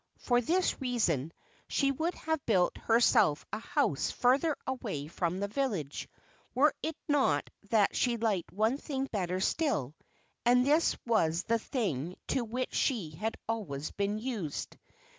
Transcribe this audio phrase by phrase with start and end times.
[0.17, 1.31] For this reason
[1.67, 6.09] she would have built herself a house further away from the village,
[6.55, 9.93] were it not that she liked one thing better still,
[10.43, 14.75] and this was the thing to which she had always been used.